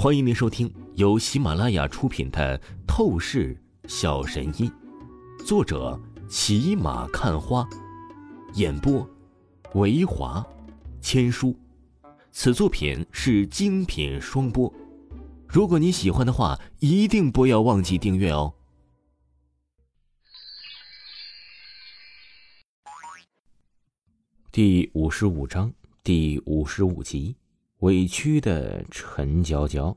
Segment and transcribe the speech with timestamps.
[0.00, 2.56] 欢迎您收听由喜马拉雅出品的
[2.86, 4.70] 《透视小神医》，
[5.44, 7.68] 作者骑马看花，
[8.54, 9.04] 演播
[9.74, 10.46] 维华
[11.00, 11.52] 千书。
[12.30, 14.72] 此作品是精品双播。
[15.48, 18.54] 如果你喜欢的话，一定不要忘记订阅哦。
[24.52, 25.72] 第五十五章
[26.04, 27.34] 第五十五集。
[27.80, 29.96] 委屈的陈娇娇，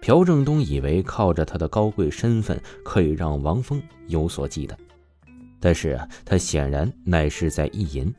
[0.00, 4.74] 朴正东以为靠着他的高贵身份可以让王峰有所忌惮，
[5.58, 8.14] 但是，他显然乃是在意淫。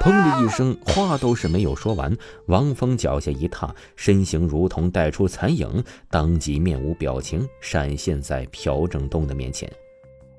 [0.00, 9.70] 砰的一声，话都是没有说完，王峰脚下一踏，身形如同带出残影，当即面无表情闪现在朴正东的面前，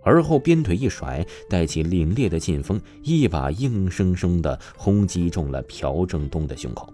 [0.01, 6.91] 而后鞭腿一甩，带起凛冽的劲风，一把硬生生的轰击中了朴正东的胸口。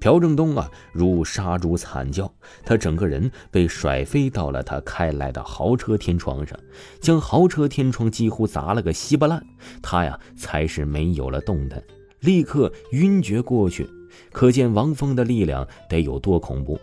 [0.00, 2.32] 朴正东啊，如杀猪惨叫，
[2.64, 6.58] 他整个人被甩飞到了他开来的豪车天窗上，
[7.00, 9.44] 将豪车天窗几乎砸了个稀巴烂。
[9.82, 11.82] 他呀，才是没有了动弹，
[12.20, 13.88] 立刻晕厥过去。
[14.32, 16.80] 可见王峰的力量得有多恐怖。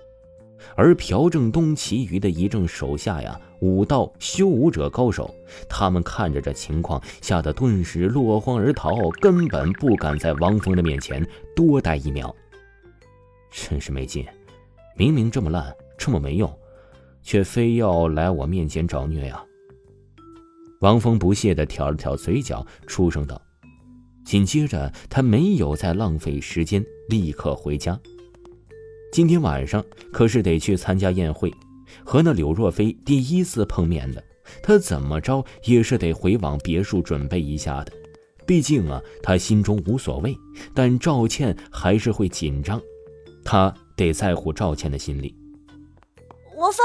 [0.76, 5.34] 而朴正东其余的一众手下呀，武道修武者高手，
[5.68, 12.34] 他们看着这情况，吓得顿时落荒而逃，根本不敢在王峰的面前多待一秒。
[13.60, 14.24] 真是没劲，
[14.96, 16.50] 明明这么烂，这么没用，
[17.24, 19.44] 却非要来我面前找虐呀！
[20.80, 23.42] 王峰不屑地挑了挑嘴角，出声道。
[24.24, 28.00] 紧接着，他没有再浪费时间，立刻回家。
[29.12, 31.52] 今天晚上可是得去参加宴会，
[32.06, 34.24] 和那柳若飞第一次碰面的，
[34.62, 37.92] 他怎么着也是得回往别墅准备一下的。
[38.46, 40.38] 毕竟啊，他心中无所谓，
[40.74, 42.80] 但赵倩还是会紧张。
[43.50, 45.34] 他得在乎赵倩的心理。
[46.58, 46.80] 王峰，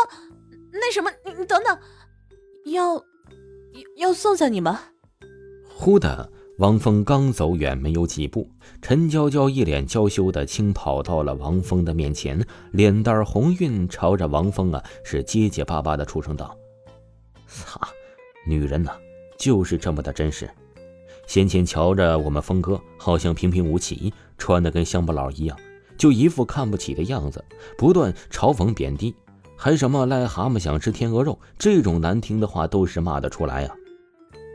[0.70, 1.76] 那什么，你你等等，
[2.66, 3.04] 要
[3.96, 4.80] 要送下你吗？
[5.74, 8.48] 忽的，王峰刚走远没有几步，
[8.80, 16.56] 陈娇娇一脸娇羞的轻跑到了王峰的面前，脸蛋红晕，朝着王峰啊是结结巴巴的出声道
[17.48, 17.80] ：“操，
[18.46, 18.92] 女人呐，
[19.36, 20.48] 就是这么的真实。
[21.26, 25.58] 先前瞧着我们峰哥好像平平无奇，穿的跟乡巴佬一样。”
[25.96, 27.44] 就一副看不起的样子，
[27.76, 29.14] 不断嘲讽贬低，
[29.56, 33.70] 还什么癞蛤蟆想吃天鹅肉，这种难听的话都是骂得出来呀。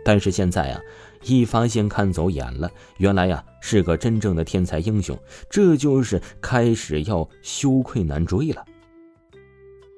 [0.03, 0.81] 但是现在啊，
[1.23, 5.17] 一发现看走眼了，原来呀是个真正的天才英雄，
[5.49, 8.63] 这就是开始要羞愧难追了。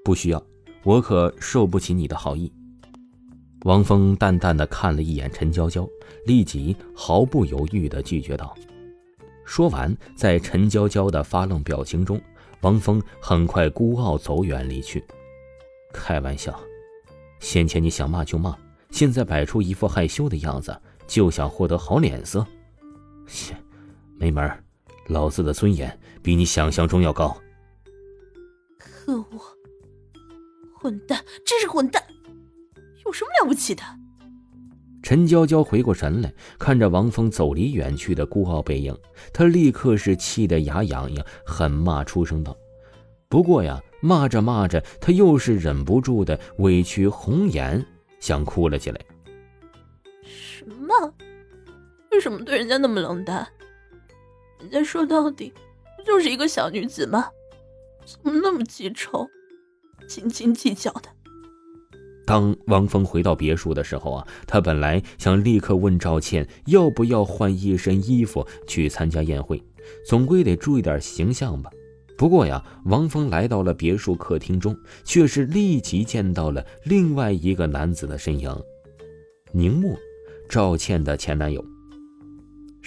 [0.03, 0.43] 不需要，
[0.83, 2.51] 我可受不起你的好意。
[3.65, 5.87] 王峰淡淡的看了一眼陈娇娇，
[6.25, 8.55] 立即毫不犹豫的拒绝道。
[9.49, 12.21] 说完，在陈娇娇的发愣表情中，
[12.61, 15.03] 王峰很快孤傲走远离去。
[15.91, 16.57] 开玩笑，
[17.39, 18.55] 先前你想骂就骂，
[18.91, 22.45] 现在摆出一副害羞的样子，就想获得好脸色？
[23.25, 23.55] 切，
[24.19, 24.47] 没门！
[25.07, 27.35] 老子的尊严比你想象中要高。
[28.77, 29.25] 可恶！
[30.75, 32.03] 混蛋，真是混蛋！
[33.03, 33.81] 有什么了不起的？
[35.09, 38.95] 陈娇娇回过神来，看着王峰走离远去的孤傲背影，
[39.33, 42.55] 她立刻是气得牙痒痒，狠骂出声道
[43.27, 47.83] ：“不过呀，骂着骂着，她又是忍不住的委屈红颜，
[48.19, 49.01] 想哭了起来。
[50.21, 51.11] 什么？
[52.11, 53.47] 为什么对人家那么冷淡？
[54.59, 55.51] 人家说到底
[55.97, 57.25] 不就是一个小女子吗？
[58.05, 59.27] 怎么那么记仇，
[60.07, 61.09] 斤斤计较的？”
[62.29, 69.59] 当王峰回到别墅的时候啊，他本来想立刻问赵倩要不要换一身衣服去参加宴会，
[70.05, 71.71] 总归得注意点形象吧。
[72.15, 78.55] 不过呀，王峰来到了别墅客厅中，却是立即见到了另外一个男子的身影——
[79.51, 79.97] 宁沫，
[80.47, 81.65] 赵倩的前男友。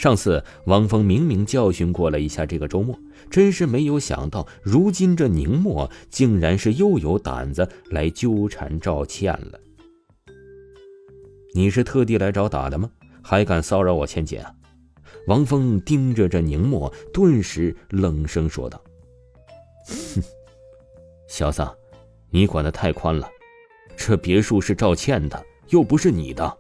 [0.03, 2.99] 上次王峰明明教训过了一下这个周末，
[3.31, 9.61] 真是没有想到，如今这宁墨竟然是又有胆子来纠缠赵倩了。
[11.55, 12.91] 你是特地来找打的吗？
[13.23, 14.53] 还敢骚扰我倩姐啊？
[15.29, 18.83] 王峰盯着这宁墨，顿时冷声说道
[19.87, 20.21] ：“哼，
[21.29, 21.65] 小子，
[22.29, 23.31] 你管的太宽了。
[23.97, 26.59] 这别墅是赵倩的，又不是你的。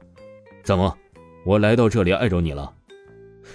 [0.62, 0.96] 怎么，
[1.44, 2.72] 我来到这里碍着你了？”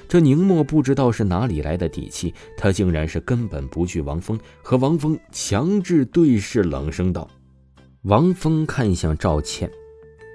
[0.07, 7.29] 这宁墨不知道是哪里来的底气，他竟然是根本不惧王峰，和王峰强制对视，冷声道
[8.03, 9.69] ：“王峰看向赵倩，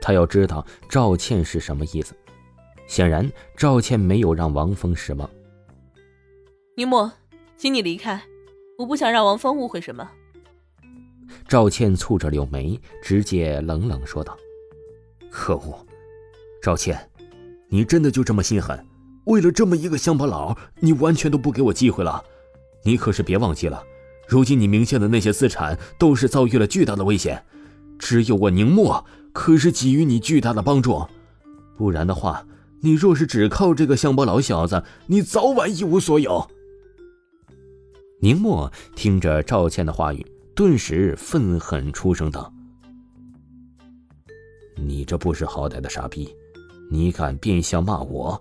[0.00, 2.14] 他要知道赵倩是什么意思。
[2.86, 5.28] 显然，赵倩没有让王峰失望。
[6.76, 7.10] 宁墨，
[7.56, 8.22] 请你离开，
[8.76, 10.10] 我不想让王峰误会什么。
[11.48, 14.36] 赵倩蹙着柳眉，直接冷冷说道
[15.30, 15.86] ：“可恶，
[16.60, 17.10] 赵倩，
[17.68, 18.78] 你真的就这么心狠？
[19.24, 22.22] 为了这么一个乡巴佬，你完全都不给我机会了？
[22.84, 23.82] 你可是别忘记了，
[24.26, 27.44] 如今你名下的那些资产都是遭遇了巨大的危险，
[27.98, 31.06] 只有我宁墨可是给予你巨大的帮助，
[31.76, 32.46] 不然的话，
[32.80, 36.50] 你若是只靠这个乡巴佬小子，你早晚一无所有。”
[38.20, 40.26] 宁墨听着赵倩的话语。
[40.54, 42.52] 顿时愤恨出声道
[44.76, 46.28] ：“你这不识好歹的傻逼，
[46.90, 48.38] 你敢变相骂我？”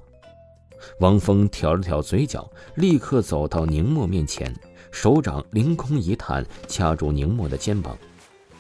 [1.00, 4.54] 王峰挑了挑嘴角，立刻走到宁墨面前，
[4.92, 7.98] 手掌凌空一探，掐住宁墨的肩膀。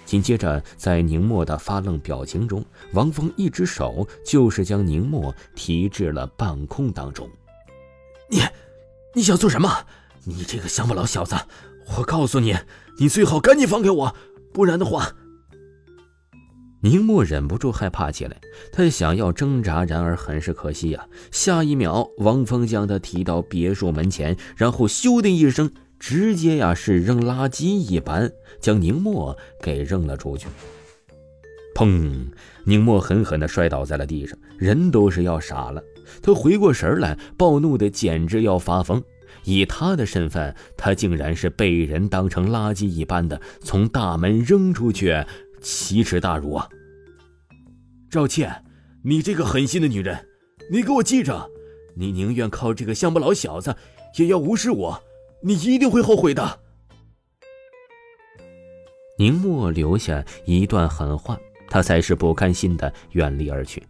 [0.05, 7.29] 紧接着，在宁墨的发愣表情中，王峰一只手就是将宁墨提至了半空当中。
[8.27, 8.41] “你，
[9.13, 9.85] 你想做什么？
[10.23, 11.35] 你这个乡巴佬小子！
[11.97, 12.57] 我告诉你！”
[12.99, 14.15] 你最好赶紧放开我，
[14.53, 15.15] 不然的话。
[16.83, 18.37] 宁墨忍不住害怕起来，
[18.71, 21.07] 他想要挣扎，然而很是可惜呀。
[21.29, 30.47] 下一秒，王峰将他提到别墅门前，然后咻的一声，直接呀是扔垃圾一般，将宁墨给扔了出去。
[31.75, 32.25] 砰！
[32.65, 35.81] 宁墨狠狠地摔倒在了地上，人都是要傻了。
[36.21, 39.01] 他回过神来，暴怒的简直要发疯。
[39.43, 45.23] 以他的身份，他竟然是被人当成垃圾一般的从大门扔出去，
[45.61, 46.67] 奇耻大辱啊！
[48.09, 48.65] 赵倩，
[49.03, 50.27] 你这个狠心的女人，
[50.69, 51.49] 你给我记着，
[51.95, 53.75] 你宁愿靠这个乡巴佬小子，
[54.17, 55.03] 也要无视我，
[55.43, 56.59] 你一定会后悔的。
[59.17, 63.83] 宁墨留下一段狠话，他才是不甘心的远离而去。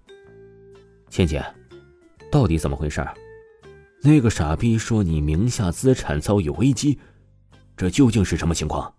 [1.09, 1.44] 倩姐，
[2.29, 3.06] 到底怎么回事？
[4.03, 7.00] 那个傻逼说你名下资产遭遇危机，
[7.77, 8.94] 这究竟是什么情况？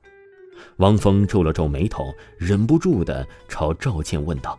[0.77, 4.59] 王峰皱了皱眉头，忍不住的朝赵倩问道。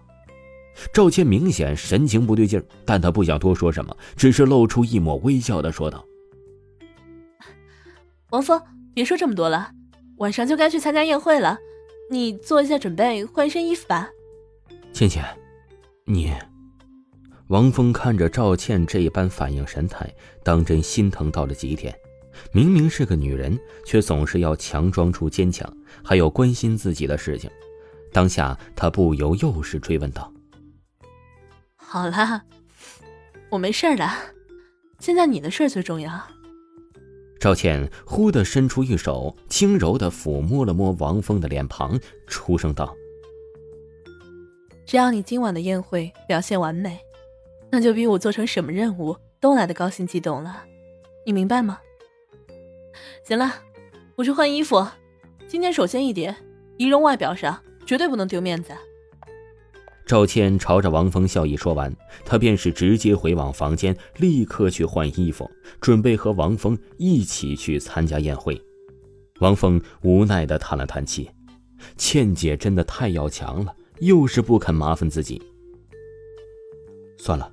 [0.91, 6.03] 赵倩明显神情不对劲但她不想多说什么，只是露出一抹微笑的说道
[8.31, 8.59] ：“王峰，
[8.93, 9.69] 别说这么多了，
[10.17, 11.57] 晚上就该去参加宴会了，
[12.09, 14.09] 你做一下准备，换一身衣服吧。”
[14.91, 15.23] 倩倩，
[16.05, 16.33] 你。
[17.47, 20.11] 王峰看着赵倩这般反应神态，
[20.43, 21.93] 当真心疼到了极点。
[22.51, 25.71] 明明是个女人，却总是要强装出坚强，
[26.03, 27.49] 还有关心自己的事情。
[28.11, 30.31] 当下他不由又是追问道
[31.75, 32.43] ：“好了，
[33.49, 34.13] 我没事了，
[34.99, 36.11] 现在你的事最重要。”
[37.39, 42.95] 赵倩忽地伸出一手，轻柔地抚摸了摸王峰的脸庞，出声道
[44.85, 46.99] ：“只要你今晚的宴会表现完美。”
[47.71, 50.63] 那就比我做成什么任务都来的高兴激动了，
[51.25, 51.79] 你明白吗？
[53.23, 53.53] 行了，
[54.15, 54.85] 我去换衣服。
[55.47, 56.35] 今天首先一点，
[56.77, 58.73] 仪容外表上绝对不能丢面子。
[60.05, 61.95] 赵倩朝着王峰笑意说完，
[62.25, 65.49] 她便是直接回往房间，立刻去换衣服，
[65.79, 68.61] 准备和王峰一起去参加宴会。
[69.39, 71.29] 王峰无奈的叹了叹气，
[71.97, 75.41] 倩姐真的太要强了，又是不肯麻烦自己。
[77.17, 77.51] 算了。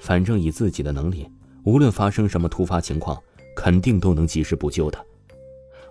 [0.00, 1.28] 反正以自己的能力，
[1.64, 3.20] 无论发生什么突发情况，
[3.58, 5.04] 肯定都能及时补救的。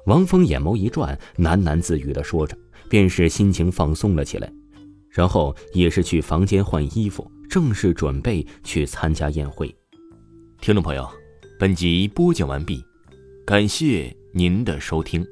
[0.05, 2.57] 王峰眼眸一转，喃喃自语的说着，
[2.87, 4.49] 便是心情放松了起来，
[5.09, 9.67] 然后也是去房间换衣服，正式准备去参加宴会。
[10.61, 11.05] 听众朋友，
[11.59, 12.81] 本集播讲完毕，
[13.45, 15.27] 感谢您的收听。